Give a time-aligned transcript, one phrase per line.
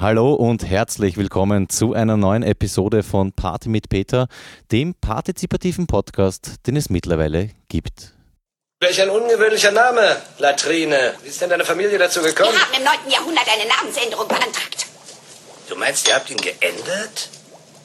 [0.00, 4.28] Hallo und herzlich willkommen zu einer neuen Episode von Party mit Peter,
[4.72, 8.14] dem partizipativen Podcast, den es mittlerweile gibt.
[8.80, 11.16] Welch ein ungewöhnlicher Name, Latrine.
[11.22, 12.54] Wie ist denn deine Familie dazu gekommen?
[12.54, 13.10] Wir haben im 9.
[13.10, 14.86] Jahrhundert eine Namensänderung beantragt.
[15.68, 17.28] Du meinst, ihr habt ihn geändert?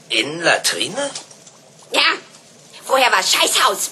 [0.07, 1.09] In Latrine?
[1.91, 2.13] Ja,
[2.85, 3.91] vorher war es Scheißhaus.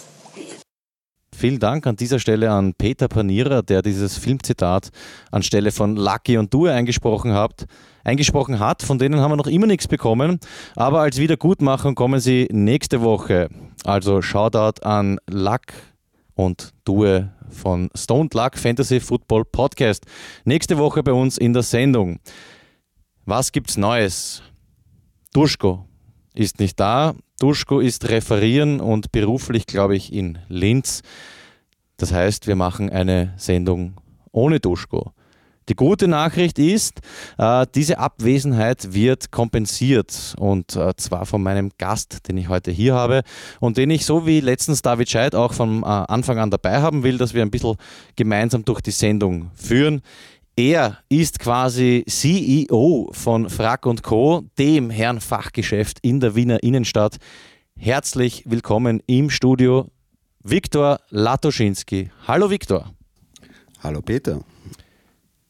[1.33, 4.89] Vielen Dank an dieser Stelle an Peter Panierer, der dieses Filmzitat
[5.31, 7.65] anstelle von Lucky und Due eingesprochen hat.
[8.03, 10.39] Eingesprochen hat, von denen haben wir noch immer nichts bekommen,
[10.75, 13.49] aber als Wiedergutmachung kommen sie nächste Woche.
[13.83, 15.73] Also Shoutout an Luck
[16.35, 20.05] und Due von Stoned Luck Fantasy Football Podcast.
[20.45, 22.19] Nächste Woche bei uns in der Sendung.
[23.25, 24.43] Was gibt's Neues?
[25.33, 25.85] Duschko
[26.35, 27.15] ist nicht da.
[27.43, 31.01] Duschko ist referieren und beruflich, glaube ich, in Linz.
[31.97, 33.95] Das heißt, wir machen eine Sendung
[34.31, 35.11] ohne Duschko.
[35.67, 37.01] Die gute Nachricht ist,
[37.37, 42.93] äh, diese Abwesenheit wird kompensiert und äh, zwar von meinem Gast, den ich heute hier
[42.93, 43.23] habe
[43.59, 47.03] und den ich so wie letztens David Scheid auch von äh, Anfang an dabei haben
[47.03, 47.75] will, dass wir ein bisschen
[48.15, 50.01] gemeinsam durch die Sendung führen.
[50.55, 57.17] Er ist quasi CEO von Frack und Co., dem Herrenfachgeschäft in der Wiener Innenstadt.
[57.75, 59.89] Herzlich willkommen im Studio,
[60.43, 62.11] Viktor Latoschinski.
[62.27, 62.93] Hallo Viktor.
[63.81, 64.41] Hallo Peter.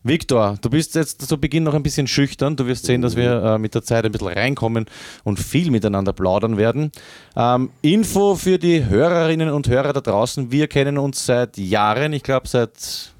[0.03, 2.55] Viktor, du bist jetzt zu Beginn noch ein bisschen schüchtern.
[2.55, 4.85] Du wirst sehen, dass wir äh, mit der Zeit ein bisschen reinkommen
[5.25, 6.93] und viel miteinander plaudern werden.
[7.35, 10.49] Ähm, Info für die Hörerinnen und Hörer da draußen.
[10.49, 13.12] Wir kennen uns seit Jahren, ich glaube seit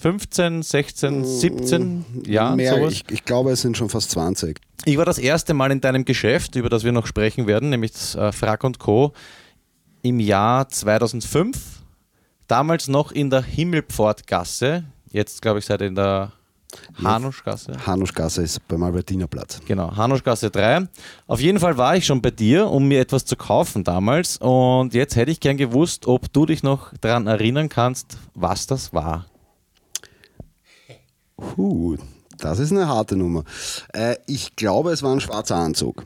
[0.00, 2.56] 15, 16, 17 Jahren.
[2.56, 2.92] Mehr, sowas.
[2.92, 4.58] ich, ich glaube, es sind schon fast 20.
[4.86, 7.92] Ich war das erste Mal in deinem Geschäft, über das wir noch sprechen werden, nämlich
[7.92, 9.12] das äh, Frack und Co.
[10.02, 11.82] im Jahr 2005.
[12.46, 14.84] Damals noch in der Himmelpfortgasse.
[15.10, 16.32] Jetzt, glaube ich, seid ihr in der
[17.02, 17.72] Hanuschgasse.
[17.86, 19.60] Hanuschgasse ist beim Albertinerplatz.
[19.66, 20.88] Genau, Hanuschgasse 3.
[21.26, 24.38] Auf jeden Fall war ich schon bei dir, um mir etwas zu kaufen damals.
[24.38, 28.92] Und jetzt hätte ich gern gewusst, ob du dich noch daran erinnern kannst, was das
[28.92, 29.26] war.
[31.40, 31.96] Puh,
[32.38, 33.44] das ist eine harte Nummer.
[33.92, 36.04] Äh, ich glaube, es war ein schwarzer Anzug.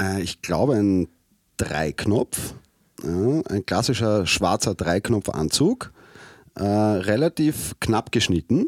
[0.00, 1.08] Äh, ich glaube, ein
[1.56, 2.54] Dreiknopf.
[3.02, 5.92] Ja, ein klassischer schwarzer Dreiknopfanzug.
[6.56, 8.66] Äh, relativ knapp geschnitten.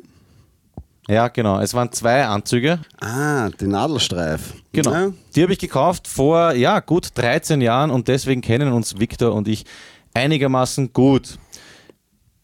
[1.09, 1.61] Ja, genau.
[1.61, 2.81] Es waren zwei Anzüge.
[3.01, 4.55] Ah, die Nadelstreif.
[4.73, 4.93] Genau.
[4.93, 9.33] Ja, Die habe ich gekauft vor ja, gut 13 Jahren und deswegen kennen uns Viktor
[9.33, 9.65] und ich
[10.15, 11.39] einigermaßen gut.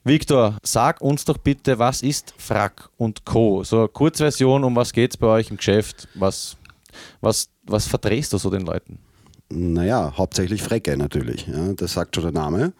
[0.04, 3.62] Viktor, sag uns doch bitte, was ist Frack und Co?
[3.62, 6.08] So eine Kurzversion, um was geht es bei euch im Geschäft?
[6.14, 6.56] Was,
[7.20, 8.98] was, was verdrehst du so den Leuten?
[9.48, 11.46] Naja, hauptsächlich Frecke natürlich.
[11.46, 12.72] Ja, das sagt schon der Name.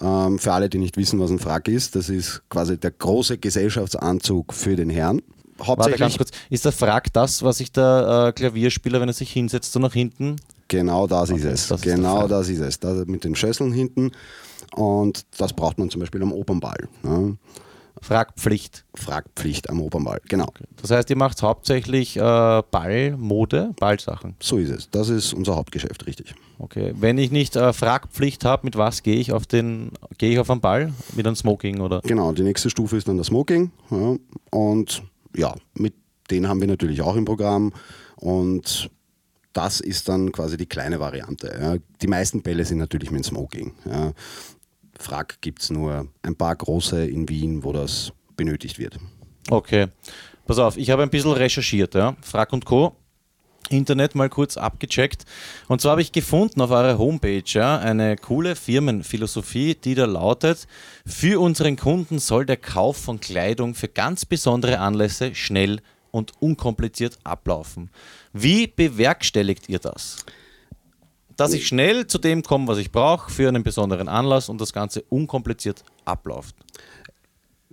[0.00, 3.36] Ähm, für alle, die nicht wissen, was ein Frack ist, das ist quasi der große
[3.38, 5.20] Gesellschaftsanzug für den Herrn.
[5.58, 6.30] Warte ganz Hauptsächlich, kurz.
[6.48, 9.92] Ist der Frack das, was sich der äh, Klavierspieler, wenn er sich hinsetzt, so nach
[9.92, 10.36] hinten?
[10.68, 11.68] genau das ist Okay, es.
[11.68, 12.28] das ist genau Frack.
[12.30, 12.80] das ist es.
[12.80, 14.12] Das mit den Schösseln hinten.
[14.74, 16.88] Und das braucht man zum Beispiel am Opernball.
[17.04, 17.32] Ja.
[18.00, 18.84] Frackpflicht.
[18.94, 20.20] Frackpflicht am Opernball.
[20.28, 20.48] Genau,
[20.80, 22.20] Das heißt, ihr macht hauptsächlich äh,
[22.70, 24.34] Ballmode, Ballsachen.
[24.40, 24.90] so ist es.
[24.90, 26.34] Das ist unser Hauptgeschäft, richtig.
[26.58, 26.94] Okay.
[26.96, 30.50] Wenn ich nicht äh, Frackpflicht habe, mit was gehe ich auf den, gehe ich auf
[30.50, 30.92] einen Ball?
[31.14, 32.00] Mit einem Smoking oder?
[32.00, 33.70] Genau, die nächste Stufe ist dann das Smoking.
[33.90, 34.16] Ja.
[34.50, 35.02] Und
[35.36, 35.94] ja, mit
[36.30, 37.72] denen haben wir natürlich auch im Programm.
[38.16, 38.90] Und
[39.52, 41.56] das ist dann quasi die kleine Variante.
[41.60, 41.76] Ja.
[42.00, 43.74] Die meisten Bälle sind natürlich mit Smoking.
[43.84, 44.12] Ja.
[45.02, 48.98] Frack gibt es nur ein paar große in Wien, wo das benötigt wird.
[49.50, 49.88] Okay.
[50.46, 52.16] Pass auf, ich habe ein bisschen recherchiert, ja.
[52.22, 52.96] Frack und Co.
[53.68, 55.24] Internet mal kurz abgecheckt.
[55.68, 60.66] Und zwar habe ich gefunden auf eurer Homepage ja, eine coole Firmenphilosophie, die da lautet:
[61.06, 65.80] Für unseren Kunden soll der Kauf von Kleidung für ganz besondere Anlässe schnell
[66.10, 67.90] und unkompliziert ablaufen.
[68.32, 70.24] Wie bewerkstelligt ihr das?
[71.42, 74.72] Dass ich schnell zu dem komme, was ich brauche, für einen besonderen Anlass und das
[74.72, 76.54] Ganze unkompliziert abläuft.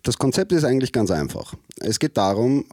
[0.02, 1.54] Das Konzept ist eigentlich ganz einfach.
[1.80, 2.66] Es geht darum,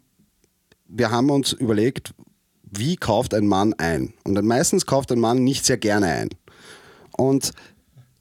[0.89, 2.15] wir haben uns überlegt,
[2.63, 4.15] wie kauft ein Mann ein?
[4.25, 6.29] Und meistens kauft ein Mann nicht sehr gerne ein.
[7.17, 7.53] Und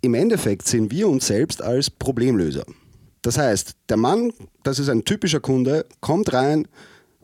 [0.01, 2.65] im Endeffekt sehen wir uns selbst als Problemlöser.
[3.21, 4.33] Das heißt, der Mann,
[4.63, 6.67] das ist ein typischer Kunde, kommt rein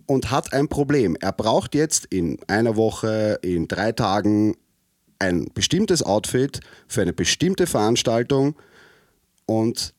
[0.07, 1.15] und hat ein Problem.
[1.19, 4.56] Er braucht jetzt in einer Woche, in drei Tagen
[5.21, 8.56] ein bestimmtes Outfit für eine bestimmte Veranstaltung
[9.45, 9.94] und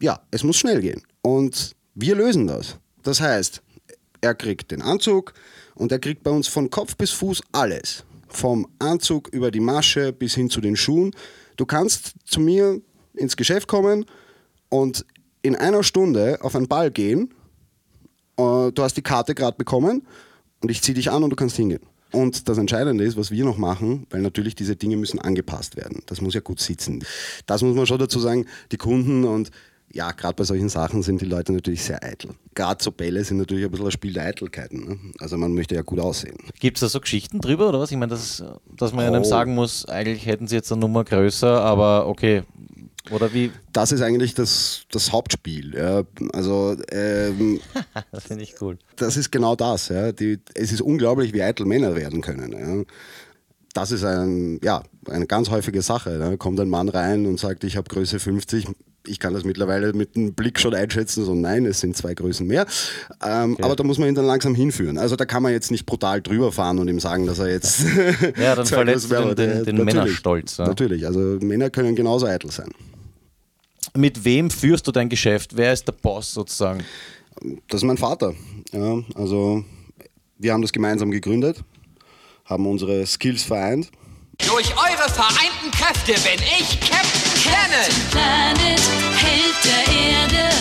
[0.00, 1.02] ja, es muss schnell gehen.
[1.22, 2.78] Und wir lösen das.
[3.02, 3.62] Das heißt,
[4.20, 5.34] er kriegt den Anzug
[5.74, 8.04] und er kriegt bei uns von Kopf bis Fuß alles.
[8.28, 11.10] Vom Anzug über die Masche bis hin zu den Schuhen.
[11.56, 12.80] Du kannst zu mir
[13.14, 14.06] ins Geschäft kommen
[14.68, 15.04] und
[15.42, 17.34] in einer Stunde auf einen Ball gehen.
[18.36, 20.06] Äh, Du hast die Karte gerade bekommen
[20.62, 21.89] und ich ziehe dich an und du kannst hingehen.
[22.12, 26.02] Und das Entscheidende ist, was wir noch machen, weil natürlich diese Dinge müssen angepasst werden.
[26.06, 27.04] Das muss ja gut sitzen.
[27.46, 29.50] Das muss man schon dazu sagen, die Kunden und
[29.92, 32.30] ja, gerade bei solchen Sachen sind die Leute natürlich sehr eitel.
[32.54, 34.84] Gerade so Bälle sind natürlich ein bisschen ein Spiel der Eitelkeiten.
[34.88, 34.98] Ne?
[35.18, 36.36] Also man möchte ja gut aussehen.
[36.60, 37.90] Gibt es da so Geschichten drüber oder was?
[37.90, 38.42] Ich meine, dass,
[38.76, 39.08] dass man Oh.
[39.08, 42.42] einem sagen muss, eigentlich hätten sie jetzt eine Nummer größer, aber okay.
[43.10, 43.50] Oder wie?
[43.72, 45.74] Das ist eigentlich das, das Hauptspiel.
[45.74, 46.02] Ja.
[46.32, 47.60] Also ähm,
[48.12, 48.78] Das finde ich cool.
[48.96, 49.88] das ist genau das.
[49.88, 50.12] Ja.
[50.12, 52.52] Die, es ist unglaublich, wie eitel Männer werden können.
[52.52, 52.84] Ja.
[53.72, 56.18] Das ist ein, ja, eine ganz häufige Sache.
[56.18, 58.66] Da kommt ein Mann rein und sagt, ich habe Größe 50.
[59.06, 62.46] Ich kann das mittlerweile mit einem Blick schon einschätzen, so nein, es sind zwei Größen
[62.46, 62.66] mehr.
[63.26, 64.98] Ähm, Aber da muss man ihn dann langsam hinführen.
[64.98, 67.84] Also da kann man jetzt nicht brutal drüber fahren und ihm sagen, dass er jetzt.
[68.36, 69.84] Ja, dann verletzt den, den, den.
[69.84, 70.58] Männerstolz.
[70.58, 70.66] Ja.
[70.66, 72.70] Natürlich, also Männer können genauso eitel sein.
[73.96, 75.56] Mit wem führst du dein Geschäft?
[75.56, 76.84] Wer ist der Boss sozusagen?
[77.68, 78.34] Das ist mein Vater.
[78.72, 79.64] Ja, also
[80.38, 81.62] wir haben das gemeinsam gegründet,
[82.44, 83.90] haben unsere Skills vereint.
[84.46, 88.10] Durch eure vereinten Kräfte bin ich Captain Planet.
[88.10, 88.80] Planet,
[89.16, 90.56] Held der Erde,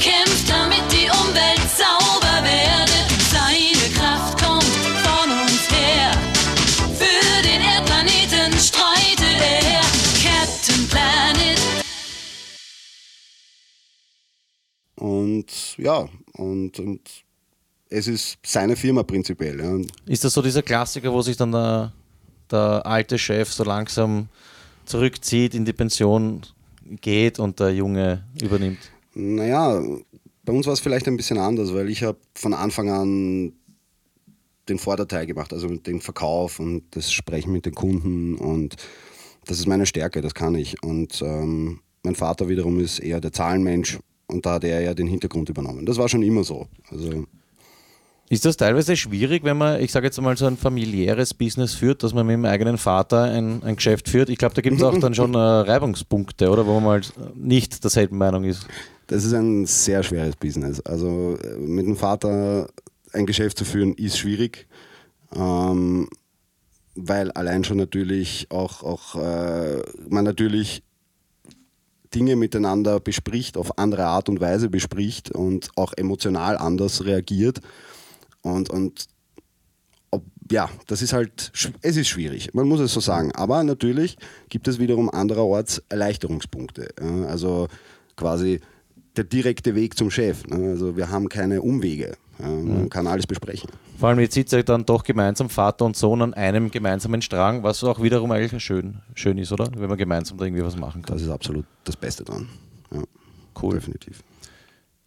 [0.00, 2.92] kämpft damit die Umwelt sauber werde.
[3.30, 6.12] Seine Kraft kommt von uns her.
[6.98, 9.82] Für den Erdplaneten streitet er.
[10.22, 11.58] Captain Planet.
[14.96, 17.00] Und ja, und, und
[17.90, 19.60] es ist seine Firma prinzipiell.
[19.60, 20.12] Ja.
[20.12, 21.92] Ist das so dieser Klassiker, wo sich dann der,
[22.50, 24.28] der alte Chef so langsam
[24.84, 26.42] zurückzieht, in die Pension
[27.00, 28.78] geht und der Junge übernimmt?
[29.14, 29.82] Naja,
[30.44, 33.52] bei uns war es vielleicht ein bisschen anders, weil ich habe von Anfang an
[34.68, 38.76] den Vorderteil gemacht, also den Verkauf und das Sprechen mit den Kunden und
[39.46, 40.82] das ist meine Stärke, das kann ich.
[40.82, 45.06] Und ähm, mein Vater wiederum ist eher der Zahlenmensch und da hat er ja den
[45.06, 45.86] Hintergrund übernommen.
[45.86, 46.68] Das war schon immer so.
[46.90, 47.24] Also
[48.30, 52.02] Ist das teilweise schwierig, wenn man, ich sage jetzt mal, so ein familiäres Business führt,
[52.02, 54.28] dass man mit dem eigenen Vater ein, ein Geschäft führt?
[54.28, 56.66] Ich glaube, da gibt es auch dann schon äh, Reibungspunkte, oder?
[56.66, 57.00] Wo man mal
[57.34, 58.66] nicht derselben Meinung ist.
[59.06, 60.80] Das ist ein sehr schweres Business.
[60.80, 62.68] Also äh, mit dem Vater
[63.14, 64.66] ein Geschäft zu führen, ist schwierig,
[65.34, 66.08] ähm,
[66.94, 70.82] weil allein schon natürlich auch, auch äh, man natürlich
[72.14, 77.60] Dinge miteinander bespricht, auf andere Art und Weise bespricht und auch emotional anders reagiert.
[78.42, 79.06] Und, und
[80.10, 81.52] ob, ja, das ist halt,
[81.82, 83.32] es ist schwierig, man muss es so sagen.
[83.32, 84.16] Aber natürlich
[84.48, 86.88] gibt es wiederum andererorts Erleichterungspunkte.
[87.28, 87.68] Also
[88.16, 88.60] quasi
[89.16, 90.46] der direkte Weg zum Chef.
[90.46, 90.70] Ne?
[90.70, 92.16] Also wir haben keine Umwege.
[92.38, 93.68] Man kann alles besprechen.
[93.98, 97.64] Vor allem, jetzt sitzt ihr dann doch gemeinsam, Vater und Sohn, an einem gemeinsamen Strang,
[97.64, 99.68] was auch wiederum eigentlich schön, schön ist, oder?
[99.76, 101.16] Wenn man gemeinsam da irgendwie was machen kann.
[101.16, 102.48] Das ist absolut das Beste dran.
[102.92, 103.02] Ja,
[103.60, 103.74] Cool.
[103.74, 104.22] Definitiv.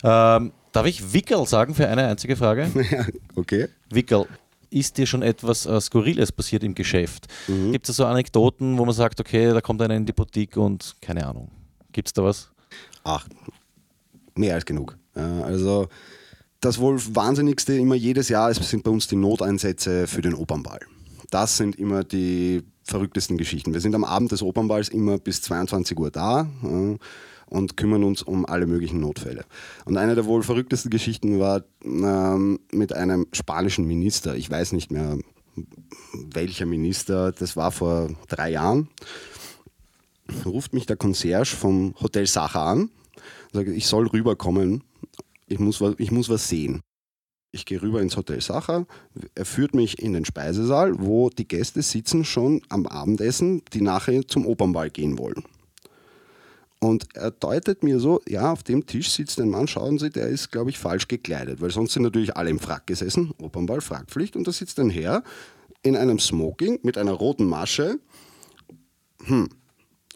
[0.03, 2.69] Ähm, darf ich Wickel sagen für eine einzige Frage?
[2.91, 3.67] Ja, okay.
[3.89, 4.25] Wickel,
[4.69, 7.27] ist dir schon etwas äh, Skurriles passiert im Geschäft?
[7.47, 7.73] Mhm.
[7.73, 10.95] Gibt es so Anekdoten, wo man sagt, okay, da kommt einer in die Boutique und
[11.01, 11.51] keine Ahnung.
[11.91, 12.49] Gibt es da was?
[13.03, 13.27] Ach,
[14.35, 14.97] mehr als genug.
[15.15, 15.89] Ja, also
[16.61, 20.79] das wohl Wahnsinnigste immer jedes Jahr ist, sind bei uns die Noteinsätze für den Opernball.
[21.31, 23.73] Das sind immer die verrücktesten Geschichten.
[23.73, 26.95] Wir sind am Abend des Opernballs immer bis 22 Uhr da ja,
[27.47, 29.45] und kümmern uns um alle möglichen Notfälle.
[29.85, 34.35] Und eine der wohl verrücktesten Geschichten war ähm, mit einem spanischen Minister.
[34.35, 35.17] Ich weiß nicht mehr,
[36.13, 37.31] welcher Minister.
[37.31, 38.89] Das war vor drei Jahren
[40.45, 44.83] ruft mich der Concierge vom Hotel Sacher an und sagt, ich soll rüberkommen,
[45.47, 46.81] ich muss, ich muss was sehen.
[47.53, 48.85] Ich gehe rüber ins Hotel Sacher,
[49.35, 54.25] er führt mich in den Speisesaal, wo die Gäste sitzen schon am Abendessen, die nachher
[54.25, 55.43] zum Opernball gehen wollen.
[56.79, 60.27] Und er deutet mir so, ja, auf dem Tisch sitzt ein Mann, schauen Sie, der
[60.27, 64.35] ist, glaube ich, falsch gekleidet, weil sonst sind natürlich alle im Frack gesessen, Opernball, Frackpflicht,
[64.35, 65.23] und da sitzt ein Herr
[65.83, 67.99] in einem Smoking mit einer roten Masche,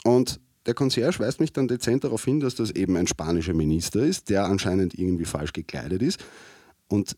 [0.03, 4.03] und der Concierge weist mich dann dezent darauf hin, dass das eben ein spanischer Minister
[4.03, 6.19] ist, der anscheinend irgendwie falsch gekleidet ist.
[6.87, 7.17] Und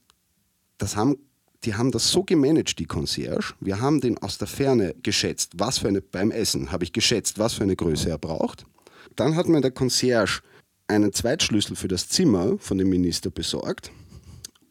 [0.78, 1.18] das haben,
[1.64, 3.54] die haben das so gemanagt, die Concierge.
[3.60, 7.40] Wir haben den aus der Ferne geschätzt, was für eine, beim Essen habe ich geschätzt,
[7.40, 8.66] was für eine Größe er braucht.
[9.16, 10.42] Dann hat mir der Concierge
[10.88, 13.92] einen Zweitschlüssel für das Zimmer von dem Minister besorgt.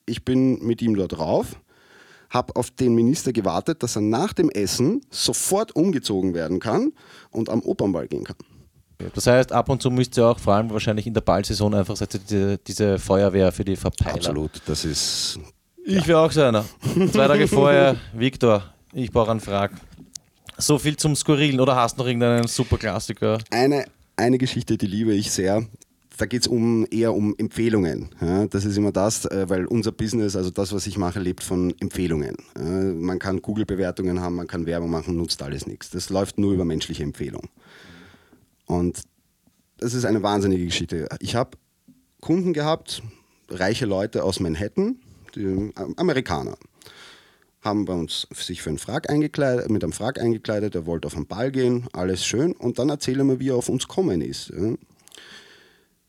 [0.07, 1.61] Ich bin mit ihm dort drauf,
[2.31, 6.93] habe auf den Minister gewartet, dass er nach dem Essen sofort umgezogen werden kann
[7.31, 8.37] und am Opernball gehen kann.
[9.15, 11.99] Das heißt, ab und zu müsst ihr auch, vor allem wahrscheinlich in der Ballsaison, einfach
[11.99, 14.15] diese, diese Feuerwehr für die Verpeiler.
[14.15, 15.39] Absolut, das ist
[15.89, 16.65] Ich wäre auch so einer.
[17.13, 19.71] Zwei Tage vorher, Viktor, ich brauche einen Frag.
[20.59, 23.39] So viel zum Skurrilen oder hast du noch irgendeinen super Klassiker?
[23.51, 23.85] eine,
[24.17, 25.65] eine Geschichte, die liebe ich sehr.
[26.17, 28.09] da geht es um, eher um Empfehlungen.
[28.21, 31.45] Ja, das ist immer das, äh, weil unser Business, also das, was ich mache, lebt
[31.45, 32.37] von Empfehlungen.
[32.57, 35.91] Äh, man kann Google-Bewertungen haben, man kann Werbung machen, nutzt alles nichts.
[35.91, 37.49] Das läuft nur über menschliche Empfehlung.
[38.65, 39.03] Und
[39.79, 41.09] das ist eine wahnsinnige Geschichte.
[41.21, 41.51] Ich habe
[42.21, 43.05] Kunden gehabt,
[43.49, 44.97] reiche Leute aus Manhattan,
[45.37, 46.57] die, äh, Amerikaner,
[47.63, 51.15] haben bei uns sich für einen Frag eingekleidet, mit einem Frag eingekleidet, er wollte auf
[51.15, 52.53] den Ball gehen, alles schön.
[52.53, 54.53] Und dann erzähle mir, wie er auf uns kommen ist.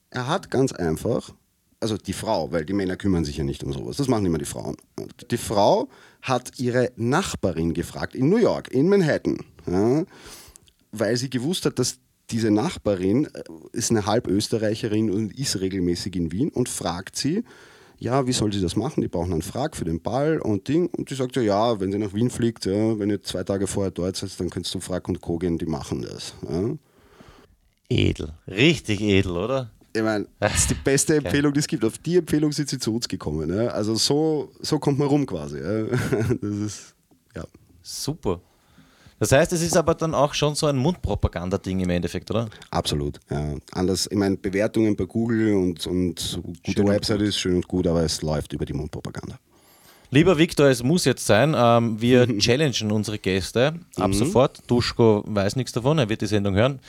[0.10, 1.34] Er hat ganz einfach,
[1.79, 4.38] also die Frau, weil die Männer kümmern sich ja nicht um sowas, das machen immer
[4.38, 4.77] die Frauen.
[5.29, 5.89] Die Frau
[6.22, 10.05] hat ihre Nachbarin gefragt in New York, in Manhattan, ja,
[10.91, 16.31] weil sie gewusst hat, dass diese Nachbarin äh, ist eine Halbösterreicherin und ist regelmäßig in
[16.31, 17.43] Wien und fragt sie,
[17.99, 19.01] ja, wie soll sie das machen?
[19.01, 20.87] Die brauchen einen Frag für den Ball und Ding.
[20.87, 23.67] Und die sagt ja, ja, wenn sie nach Wien fliegt, ja, wenn ihr zwei Tage
[23.67, 25.37] vorher dort seid, dann kannst du Frag und Co.
[25.37, 26.35] gehen, die machen das.
[26.47, 26.75] Ja.
[27.89, 28.33] Edel.
[28.47, 29.71] Richtig edel, oder?
[29.93, 31.83] Ich meine, das ist die beste Empfehlung, die es gibt.
[31.83, 33.53] Auf die Empfehlung sind sie zu uns gekommen.
[33.55, 33.69] Ja.
[33.69, 35.59] Also so, so kommt man rum quasi.
[36.41, 36.95] Das ist,
[37.35, 37.45] ja.
[37.81, 38.41] Super.
[39.19, 42.50] Das heißt, es ist aber dann auch schon so ein Mundpropaganda-Ding im Endeffekt, oder?
[42.69, 43.19] Absolut.
[43.31, 43.55] Ja.
[43.71, 47.67] Anders, ich meine, Bewertungen bei Google und, und gute Schön und Website ist schön und
[47.67, 49.39] gut, aber es läuft über die Mundpropaganda.
[50.12, 51.55] Lieber Viktor, es muss jetzt sein.
[51.57, 54.62] Ähm, wir challengen unsere Gäste ab sofort.
[54.67, 56.79] Duschko weiß nichts davon, er wird die Sendung hören.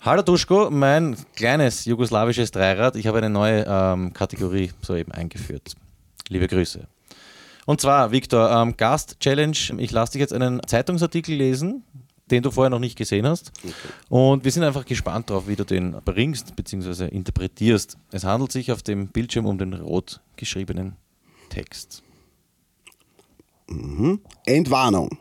[0.00, 2.96] Hallo Duschko, mein kleines jugoslawisches Dreirad.
[2.96, 5.74] Ich habe eine neue ähm, Kategorie soeben eingeführt.
[6.28, 6.86] Liebe Grüße.
[7.66, 9.56] Und zwar, Viktor, ähm, Gast-Challenge.
[9.78, 11.84] Ich lasse dich jetzt einen Zeitungsartikel lesen,
[12.30, 13.52] den du vorher noch nicht gesehen hast.
[14.08, 17.06] Und wir sind einfach gespannt darauf, wie du den bringst bzw.
[17.08, 17.98] interpretierst.
[18.12, 20.96] Es handelt sich auf dem Bildschirm um den rot geschriebenen
[21.50, 22.02] Text.
[24.44, 25.18] Entwarnung.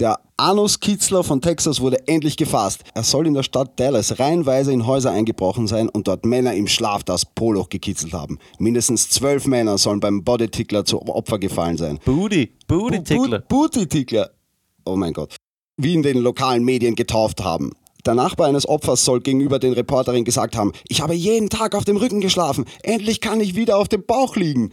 [0.00, 2.84] Der Anus-Kitzler von Texas wurde endlich gefasst.
[2.94, 6.68] Er soll in der Stadt Dallas reihenweise in Häuser eingebrochen sein und dort Männer im
[6.68, 8.38] Schlaf das Poloch gekitzelt haben.
[8.58, 11.98] Mindestens zwölf Männer sollen beim Bodytickler zu Opfer gefallen sein.
[12.06, 13.40] Booty, Booty-Tickler.
[13.40, 14.30] Booty-Tickler.
[14.86, 15.36] Oh mein Gott.
[15.76, 17.72] Wie in den lokalen Medien getauft haben.
[18.06, 21.84] Der Nachbar eines Opfers soll gegenüber den Reporterin gesagt haben, ich habe jeden Tag auf
[21.84, 22.64] dem Rücken geschlafen.
[22.82, 24.72] Endlich kann ich wieder auf dem Bauch liegen.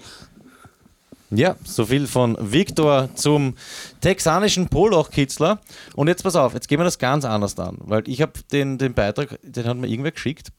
[1.30, 3.56] Ja, so viel von Viktor zum
[4.00, 5.60] texanischen Poloch-Kitzler.
[5.96, 8.78] Und jetzt pass auf, jetzt gehen wir das ganz anders an, weil ich habe den,
[8.78, 10.54] den Beitrag, den hat mir irgendwer geschickt.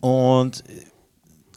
[0.00, 0.62] Und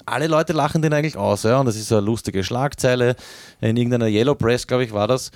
[0.06, 1.60] alle Leute lachen den eigentlich aus, ja.
[1.60, 3.16] Und das ist so eine lustige Schlagzeile.
[3.60, 5.32] In irgendeiner Yellow Press, glaube ich, war das.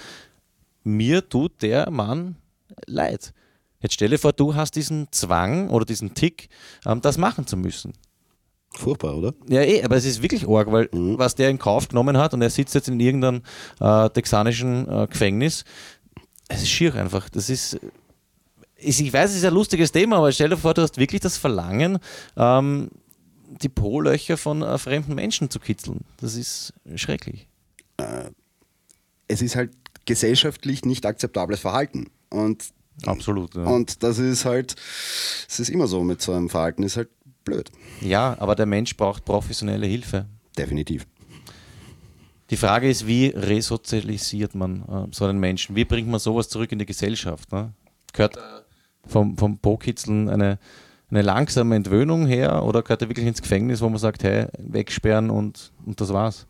[0.83, 2.37] Mir tut der Mann
[2.85, 3.33] leid.
[3.81, 6.49] Jetzt stell dir vor, du hast diesen Zwang oder diesen Tick,
[6.85, 7.93] ähm, das machen zu müssen.
[8.77, 9.33] Furchtbar, oder?
[9.47, 12.41] Ja, eh, aber es ist wirklich arg, weil was der in Kauf genommen hat und
[12.41, 13.41] er sitzt jetzt in irgendeinem
[13.79, 15.63] äh, texanischen äh, Gefängnis,
[16.47, 17.29] es ist schier einfach.
[17.29, 17.79] Das ist,
[18.75, 21.21] ist, ich weiß, es ist ein lustiges Thema, aber stell dir vor, du hast wirklich
[21.21, 21.99] das Verlangen,
[22.37, 22.89] ähm,
[23.61, 26.01] die Po-Löcher von äh, fremden Menschen zu kitzeln.
[26.17, 27.47] Das ist schrecklich.
[29.27, 29.71] Es ist halt
[30.05, 32.07] gesellschaftlich nicht akzeptables Verhalten.
[32.29, 32.65] Und,
[33.05, 33.55] Absolut.
[33.55, 33.63] Ja.
[33.63, 34.75] und das ist halt,
[35.47, 37.09] es ist immer so mit so einem Verhalten, ist halt
[37.45, 37.71] blöd.
[38.01, 40.25] ja, aber der Mensch braucht professionelle Hilfe.
[40.57, 41.05] Definitiv.
[42.49, 45.75] Die Frage ist, wie resozialisiert man äh, so einen Menschen?
[45.75, 47.51] Wie bringt man sowas zurück in die Gesellschaft?
[47.51, 47.71] Ne?
[48.13, 48.37] Gehört
[49.07, 50.59] vom, vom Po-Kitzeln eine,
[51.09, 55.29] eine langsame Entwöhnung her oder gehört er wirklich ins Gefängnis, wo man sagt, hey, wegsperren
[55.29, 56.47] und, und das war's?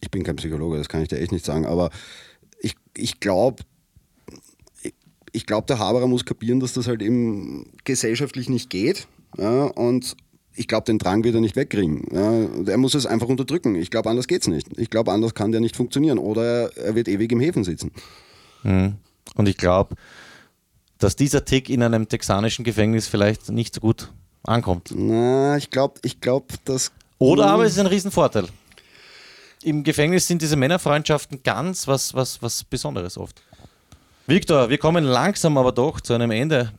[0.00, 1.90] ich bin kein Psychologe, das kann ich dir echt nicht sagen, aber
[2.60, 3.64] ich, ich glaube,
[5.32, 9.06] ich, glaube, der Haberer muss kapieren, dass das halt eben gesellschaftlich nicht geht.
[9.36, 10.16] Ja, und
[10.54, 12.06] ich glaube, den Drang wird er nicht wegkriegen.
[12.12, 13.76] Ja, er muss es einfach unterdrücken.
[13.76, 14.66] Ich glaube, anders geht's nicht.
[14.76, 16.18] Ich glaube, anders kann der nicht funktionieren.
[16.18, 17.92] Oder er wird ewig im Häfen sitzen.
[18.64, 19.94] Und ich glaube,
[20.98, 24.92] dass dieser Tick in einem texanischen Gefängnis vielleicht nicht so gut ankommt.
[24.94, 26.90] Na, ich glaube, ich glaube, dass.
[27.18, 28.48] Oder aber es ist ein Riesenvorteil.
[29.62, 33.42] Im Gefängnis sind diese Männerfreundschaften ganz was, was, was Besonderes oft.
[34.28, 36.70] Viktor, wir kommen langsam aber doch zu einem Ende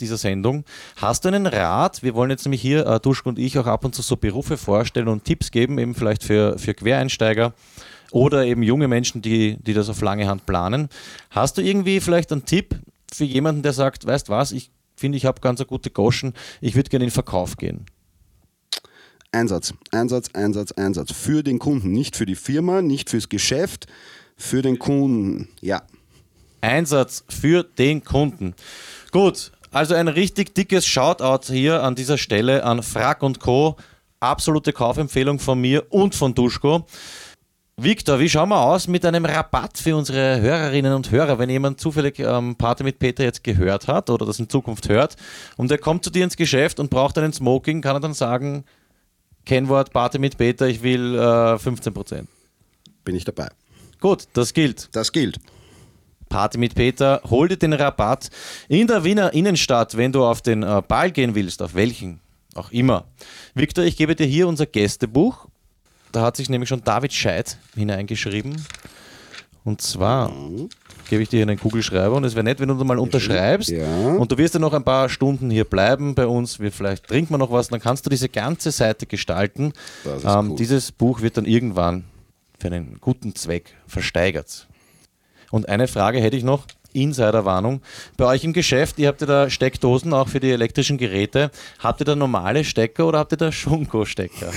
[0.00, 0.64] dieser Sendung.
[0.96, 2.02] Hast du einen Rat?
[2.02, 4.56] Wir wollen jetzt nämlich hier, äh, Duschk und ich, auch ab und zu so Berufe
[4.56, 7.52] vorstellen und Tipps geben, eben vielleicht für, für Quereinsteiger
[8.10, 10.88] oder eben junge Menschen, die, die das auf lange Hand planen.
[11.28, 12.74] Hast du irgendwie vielleicht einen Tipp
[13.12, 16.74] für jemanden, der sagt, weißt was, ich finde, ich habe ganz eine gute Goschen, ich
[16.74, 17.84] würde gerne in den Verkauf gehen?
[19.30, 21.12] Einsatz, Einsatz, Einsatz, Einsatz.
[21.12, 23.88] Für den Kunden, nicht für die Firma, nicht fürs Geschäft,
[24.38, 25.48] für den Kunden.
[25.60, 25.82] Ja.
[26.60, 28.54] Einsatz für den Kunden.
[29.10, 33.76] Gut, also ein richtig dickes Shoutout hier an dieser Stelle an Frack und Co.
[34.20, 36.86] Absolute Kaufempfehlung von mir und von Duschko.
[37.80, 41.78] Victor, wie schauen wir aus mit einem Rabatt für unsere Hörerinnen und Hörer, wenn jemand
[41.78, 45.14] zufällig ähm, Party mit Peter jetzt gehört hat oder das in Zukunft hört
[45.56, 48.64] und der kommt zu dir ins Geschäft und braucht einen Smoking, kann er dann sagen,
[49.46, 52.24] Kennwort Party mit Peter, ich will äh, 15%.
[53.04, 53.48] Bin ich dabei.
[54.00, 54.88] Gut, das gilt.
[54.92, 55.38] Das gilt.
[56.28, 58.28] Party mit Peter, hol dir den Rabatt
[58.68, 62.20] in der Wiener Innenstadt, wenn du auf den äh, Ball gehen willst, auf welchen
[62.54, 63.04] auch immer.
[63.54, 65.46] Victor, ich gebe dir hier unser Gästebuch.
[66.12, 68.56] Da hat sich nämlich schon David Scheid hineingeschrieben.
[69.64, 70.32] Und zwar
[71.10, 73.86] gebe ich dir hier einen Kugelschreiber und es wäre nett, wenn du mal unterschreibst Ja.
[74.14, 76.58] und du wirst ja noch ein paar Stunden hier bleiben bei uns.
[76.58, 79.72] Wir vielleicht trinken wir noch was, dann kannst du diese ganze Seite gestalten.
[80.24, 80.56] Ähm, cool.
[80.56, 82.04] Dieses Buch wird dann irgendwann
[82.58, 84.66] für einen guten Zweck versteigert.
[85.50, 86.66] Und eine Frage hätte ich noch.
[86.94, 87.82] Insiderwarnung.
[88.16, 91.50] Bei euch im Geschäft, ihr habt ja da Steckdosen auch für die elektrischen Geräte.
[91.80, 94.50] Habt ihr da normale Stecker oder habt ihr da Schunko-Stecker?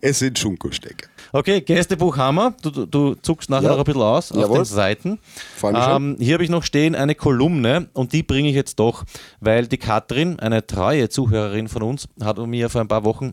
[0.00, 1.08] Es sind Schunko-Stecker.
[1.32, 2.54] Okay, Gästebuch Hammer.
[2.60, 3.70] Du, du, du zuckst nachher Ja.
[3.70, 4.58] noch ein bisschen aus auf Jawohl.
[4.58, 5.18] den Seiten.
[5.62, 9.04] Ähm, hier habe ich noch stehen eine Kolumne und die bringe ich jetzt doch,
[9.40, 13.32] weil die Katrin, eine treue Zuhörerin von uns, hat mir vor ein paar Wochen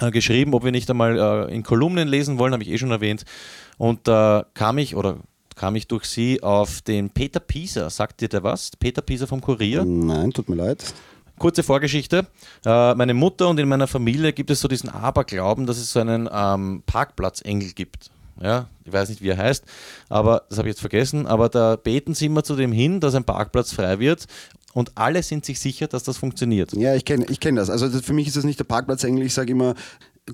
[0.00, 2.90] äh, geschrieben, ob wir nicht einmal äh, in Kolumnen lesen wollen, habe ich eh schon
[2.90, 3.24] erwähnt.
[3.78, 5.18] Und da kam ich oder
[5.54, 7.90] kam ich durch sie auf den Peter Pieser.
[7.90, 8.72] Sagt dir der was?
[8.78, 9.84] Peter Pieser vom Kurier.
[9.84, 10.94] Nein, tut mir leid.
[11.38, 12.26] Kurze Vorgeschichte.
[12.64, 16.00] Äh, meine Mutter und in meiner Familie gibt es so diesen Aberglauben, dass es so
[16.00, 18.10] einen ähm, Parkplatzengel gibt.
[18.40, 19.64] Ja, ich weiß nicht, wie er heißt,
[20.10, 21.26] aber das habe ich jetzt vergessen.
[21.26, 24.26] Aber da beten sie immer zu dem hin, dass ein Parkplatz frei wird
[24.76, 26.74] und alle sind sich sicher, dass das funktioniert.
[26.74, 27.70] Ja, ich kenne ich kenn das.
[27.70, 29.24] Also das, für mich ist das nicht der Parkplatzengel.
[29.24, 29.74] Ich sage immer,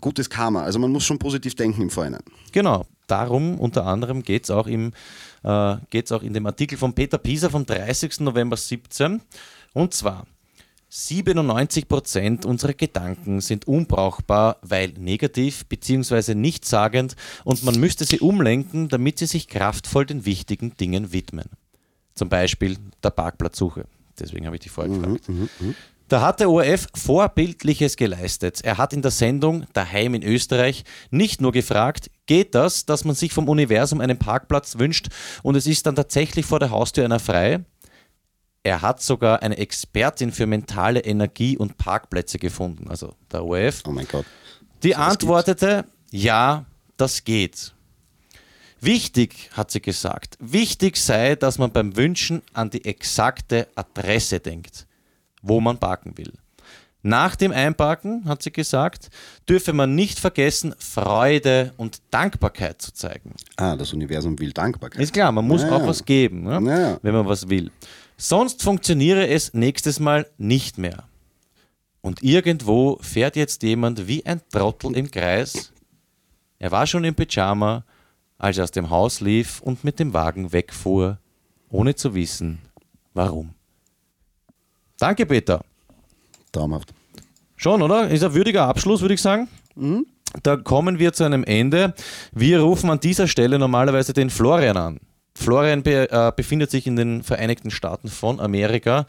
[0.00, 0.64] gutes Karma.
[0.64, 2.24] Also man muss schon positiv denken im Vorhinein.
[2.50, 4.94] Genau, darum unter anderem geht es auch, im,
[5.44, 8.18] äh, geht's auch in dem Artikel von Peter Pieser vom 30.
[8.18, 9.20] November 17.
[9.74, 10.26] Und zwar,
[10.90, 16.34] 97% unserer Gedanken sind unbrauchbar, weil negativ bzw.
[16.34, 21.46] nichtssagend und man müsste sie umlenken, damit sie sich kraftvoll den wichtigen Dingen widmen.
[22.16, 23.86] Zum Beispiel der Parkplatzsuche.
[24.22, 25.28] Deswegen habe ich dich vorher gefragt.
[26.08, 28.60] Da hat der ORF Vorbildliches geleistet.
[28.62, 33.14] Er hat in der Sendung Daheim in Österreich nicht nur gefragt, geht das, dass man
[33.14, 35.08] sich vom Universum einen Parkplatz wünscht
[35.42, 37.64] und es ist dann tatsächlich vor der Haustür einer frei?
[38.62, 43.82] Er hat sogar eine Expertin für mentale Energie und Parkplätze gefunden, also der ORF.
[43.86, 44.26] Oh mein Gott.
[44.82, 47.74] Die antwortete, ja, das geht.
[48.84, 54.88] Wichtig, hat sie gesagt, wichtig sei, dass man beim Wünschen an die exakte Adresse denkt,
[55.40, 56.32] wo man parken will.
[57.04, 59.08] Nach dem Einparken, hat sie gesagt,
[59.48, 63.34] dürfe man nicht vergessen, Freude und Dankbarkeit zu zeigen.
[63.56, 65.00] Ah, das Universum will Dankbarkeit.
[65.00, 66.60] Ist klar, man muss Ja, auch was geben, ne?
[66.64, 66.98] Ja.
[67.02, 67.70] wenn man was will.
[68.16, 71.04] Sonst funktioniere es nächstes Mal nicht mehr.
[72.00, 75.72] Und irgendwo fährt jetzt jemand wie ein Trottel im Kreis.
[76.58, 77.84] Er war schon im Pyjama,
[78.42, 81.18] als er aus dem Haus lief und mit dem Wagen wegfuhr,
[81.70, 82.58] ohne zu wissen,
[83.14, 83.54] warum.
[84.98, 85.64] Danke, Peter.
[86.50, 86.92] Traumhaft.
[87.56, 88.10] Schon, oder?
[88.10, 89.48] Ist ein würdiger Abschluss, würde ich sagen.
[90.42, 91.94] Da kommen wir zu einem Ende.
[92.32, 95.00] Wir rufen an dieser Stelle normalerweise den Florian an.
[95.36, 99.06] Florian be äh, befindet sich in den Vereinigten Staaten von Amerika.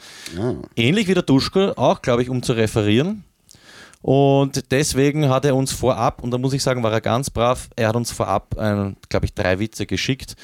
[0.76, 3.24] Ähnlich wie der Duschko, auch, glaube ich, um zu referieren.
[4.04, 7.70] Und deswegen hat er uns vorab, und da muss ich sagen, war er ganz brav,
[7.78, 10.36] er hat uns vorab, glaube ich, drei Witze geschickt.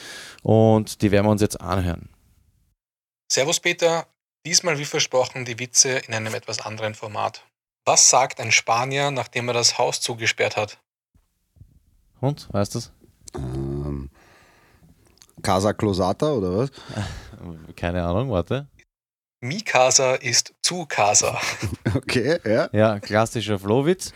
[0.43, 2.07] Und die werden wir uns jetzt anhören.
[3.29, 4.07] Servus Peter,
[4.45, 7.43] diesmal wie versprochen die Witze in einem etwas anderen Format.
[7.83, 10.77] Was sagt ein Spanier, nachdem er das Haus zugesperrt hat?
[12.21, 12.79] Und, weißt du
[13.35, 14.09] Ähm,
[15.41, 16.71] Casa Closata oder was?
[17.75, 18.67] Keine Ahnung, warte.
[19.41, 21.39] Mi casa ist zu casa.
[21.95, 22.69] Okay, ja.
[22.71, 24.13] Ja, klassischer Flohwitz.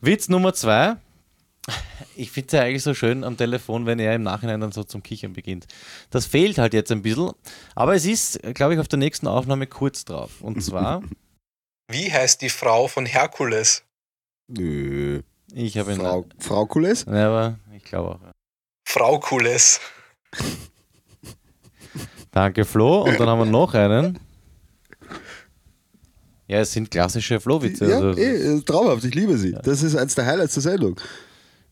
[0.00, 0.96] Witz Nummer zwei.
[2.14, 4.84] Ich finde es ja eigentlich so schön am Telefon, wenn er im Nachhinein dann so
[4.84, 5.66] zum Kichern beginnt.
[6.10, 7.32] Das fehlt halt jetzt ein bisschen,
[7.74, 10.40] aber es ist, glaube ich, auf der nächsten Aufnahme kurz drauf.
[10.40, 11.02] Und zwar,
[11.88, 13.84] Wie heißt die Frau von Herkules?
[14.48, 15.22] Nö.
[15.52, 16.00] ich habe ihn.
[16.00, 17.04] Frau, Frau Kules?
[17.08, 18.20] Ja, aber ich glaube auch.
[18.22, 18.32] ja.
[18.88, 19.80] Frau Kules.
[22.32, 23.02] Danke, Flo.
[23.02, 24.18] Und dann haben wir noch einen.
[26.48, 27.88] Ja, es sind klassische Flohwitze.
[27.90, 29.52] Ja, Also, eh, traumhaft, ich liebe sie.
[29.62, 31.00] Das ist eins der Highlights der Sendung.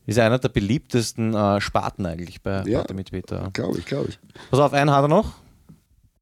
[0.06, 2.78] ist einer der beliebtesten äh, Sparten eigentlich bei Ja.
[2.80, 3.50] Party mit Peter.
[3.52, 4.18] Glaube ich, glaube ich.
[4.50, 5.32] Pass auf, einen hat er noch.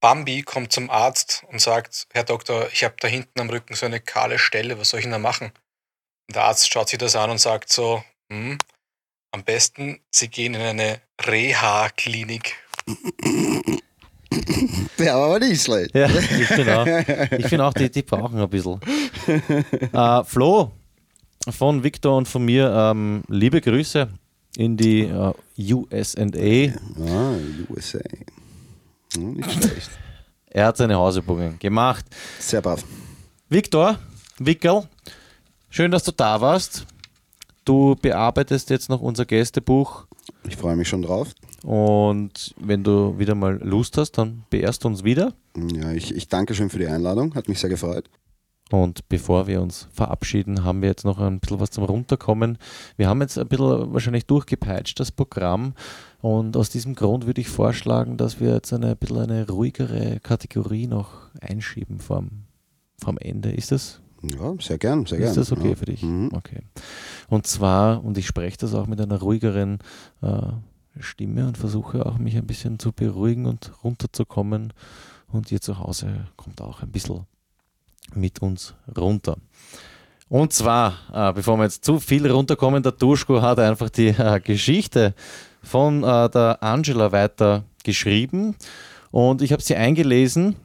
[0.00, 3.86] Bambi kommt zum Arzt und sagt, Herr Doktor, ich habe da hinten am Rücken so
[3.86, 5.52] eine kahle Stelle, was soll ich denn da machen?
[6.28, 8.58] Und der Arzt schaut sich das an und sagt so, hm,
[9.32, 12.54] am besten, Sie gehen in eine Reha-Klinik.
[14.98, 15.94] Der war aber nicht schlecht.
[15.94, 16.87] Ja, ich finde auch,
[17.38, 18.81] ich find auch die, die brauchen ein bisschen.
[19.92, 20.72] Äh, Flo,
[21.50, 24.09] von Victor und von mir ähm, liebe Grüße
[24.57, 26.22] in die äh, USA.
[26.22, 27.35] Ah,
[27.68, 28.00] USA.
[29.14, 29.90] Hm, nicht schlecht.
[30.50, 32.05] Er hat seine Hausübungen gemacht.
[32.38, 32.85] Sehr brav.
[33.48, 33.98] Victor,
[34.38, 34.83] Wickel,
[35.70, 36.87] schön, dass du da warst.
[37.64, 40.07] Du bearbeitest jetzt noch unser Gästebuch
[40.48, 41.33] Ich freue mich schon drauf.
[41.62, 45.33] und wenn du wieder mal Lust hast, dann beehrst du uns wieder.
[45.57, 47.35] Ja, ich, ich danke schön für die Einladung.
[47.35, 48.11] Hat mich sehr gefreut.
[48.70, 52.57] Und bevor wir uns verabschieden, haben wir jetzt noch ein bisschen was zum Runterkommen.
[52.96, 55.75] Wir haben jetzt ein bisschen wahrscheinlich durchgepeitscht, das Programm.
[56.22, 60.20] Und aus diesem Grund würde ich vorschlagen, dass wir jetzt eine ein bisschen eine ruhigere
[60.20, 62.44] Kategorie noch einschieben vom,
[62.96, 63.53] vom Ende.
[63.53, 65.30] Ist das Ja, sehr gern, sehr gern.
[65.30, 65.74] Ist das okay ja.
[65.74, 66.02] für dich?
[66.02, 66.30] Mhm.
[66.32, 66.61] Okay.
[67.28, 69.78] Und zwar, und ich spreche das auch mit einer ruhigeren
[70.22, 70.42] äh,
[71.00, 74.72] Stimme und versuche auch mich ein bisschen zu beruhigen und runterzukommen.
[75.28, 77.26] Und ihr zu Hause kommt auch ein bisschen
[78.14, 79.37] mit uns runter.
[80.28, 84.40] Und zwar, äh, bevor wir jetzt zu viel runterkommen, der Duschko hat einfach die äh,
[84.40, 85.14] Geschichte
[85.62, 88.56] von äh, der Angela weiter geschrieben
[89.11, 90.56] und ich habe sie eingelesen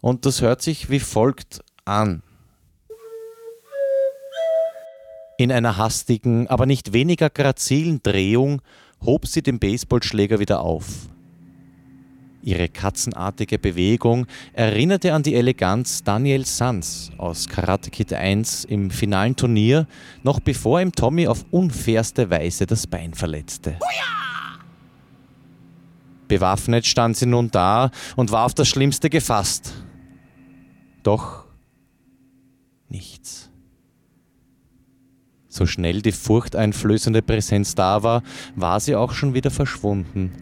[0.00, 2.22] und das hört sich wie folgt an.
[5.38, 8.60] In einer hastigen, aber nicht weniger grazilen Drehung
[9.04, 11.08] hob sie den Baseballschläger wieder auf.
[12.42, 19.36] Ihre katzenartige Bewegung erinnerte an die Eleganz Daniel Sanz aus Karate Kid 1 im finalen
[19.36, 19.86] Turnier,
[20.24, 23.78] noch bevor ihm Tommy auf unfairste Weise das Bein verletzte.
[26.26, 29.72] Bewaffnet stand sie nun da und war auf das Schlimmste gefasst.
[31.04, 31.44] Doch
[32.88, 33.47] nichts.
[35.58, 38.22] So schnell die furchteinflößende Präsenz da war,
[38.54, 40.32] war sie auch schon wieder verschwunden.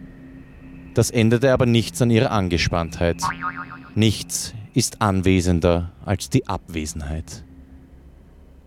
[0.93, 3.23] Das änderte aber nichts an ihrer Angespanntheit.
[3.95, 7.43] Nichts ist anwesender als die Abwesenheit.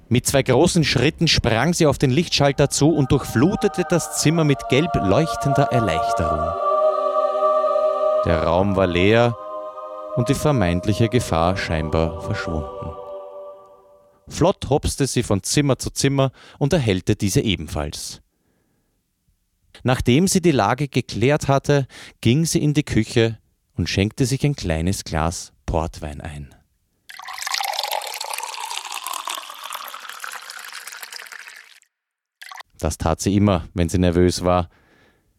[0.08, 4.58] Mit zwei großen Schritten sprang sie auf den Lichtschalter zu und durchflutete das Zimmer mit
[4.70, 6.52] gelb leuchtender Erleichterung.
[8.24, 9.36] Der Raum war leer
[10.16, 12.99] und die vermeintliche Gefahr scheinbar verschwunden.
[14.28, 18.22] Flott hopste sie von Zimmer zu Zimmer und erhellte diese ebenfalls.
[19.82, 21.86] Nachdem sie die Lage geklärt hatte,
[22.20, 23.38] ging sie in die Küche
[23.74, 26.54] und schenkte sich ein kleines Glas Portwein ein.
[32.78, 34.70] Das tat sie immer, wenn sie nervös war.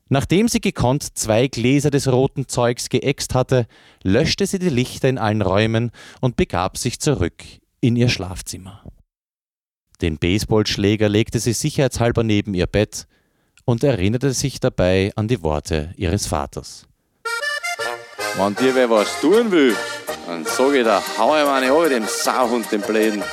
[0.10, 3.66] Nachdem sie gekonnt zwei Gläser des roten Zeugs geäxt hatte,
[4.04, 8.84] löschte sie die Lichter in allen Räumen und begab sich zurück in ihr Schlafzimmer.
[10.02, 13.08] Den Baseballschläger legte sie sicherheitshalber neben ihr Bett
[13.66, 16.88] und erinnerte sich dabei an die Worte ihres Vaters.
[18.38, 19.76] Wenn dir wer was tun will,
[20.26, 23.24] dann sag ich da, hau ihm eine an, dem Sauhund, den Bläden.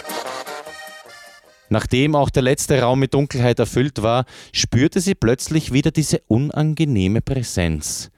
[1.70, 7.20] Nachdem auch der letzte Raum mit Dunkelheit erfüllt war, spürte sie plötzlich wieder diese unangenehme
[7.20, 8.10] Präsenz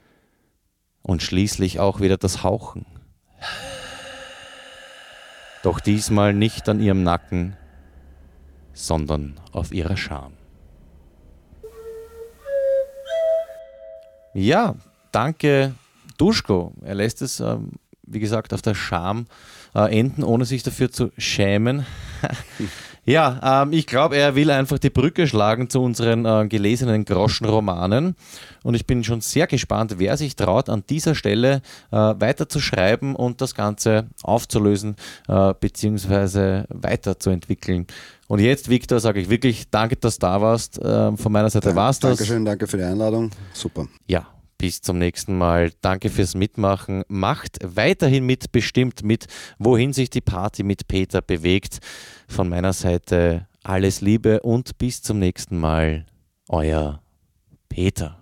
[1.02, 2.86] und schließlich auch wieder das Hauchen.
[5.62, 7.56] Doch diesmal nicht an ihrem Nacken,
[8.72, 10.32] sondern auf ihrer Scham.
[14.32, 14.76] Ja,
[15.12, 15.74] danke
[16.16, 16.72] Duschko.
[16.82, 19.26] Er lässt es, ähm, wie gesagt, auf der Scham
[19.74, 21.84] äh, enden, ohne sich dafür zu schämen.
[23.10, 28.16] ja, ähm, ich glaube, er will einfach die Brücke schlagen zu unseren äh, gelesenen Groschenromanen.
[28.62, 32.60] Und ich bin schon sehr gespannt, wer sich traut, an dieser Stelle äh, weiter zu
[32.60, 34.96] schreiben und das Ganze aufzulösen
[35.28, 36.64] äh, bzw.
[36.68, 37.86] weiterzuentwickeln.
[38.28, 40.80] Und jetzt, Victor, sage ich wirklich danke, dass du da warst.
[40.82, 42.16] Ähm, von meiner Seite war es das.
[42.16, 43.30] Dankeschön, danke für die Einladung.
[43.52, 43.88] Super.
[44.06, 44.26] Ja,
[44.60, 45.72] bis zum nächsten Mal.
[45.80, 47.02] Danke fürs Mitmachen.
[47.08, 49.26] Macht weiterhin mit, bestimmt mit,
[49.58, 51.78] wohin sich die Party mit Peter bewegt.
[52.28, 56.04] Von meiner Seite alles Liebe und bis zum nächsten Mal.
[56.48, 57.02] Euer
[57.70, 58.19] Peter.